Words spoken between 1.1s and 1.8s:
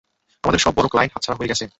হাতছাড়া হয়ে গেছে।